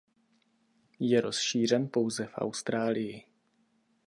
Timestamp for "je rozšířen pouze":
0.99-2.25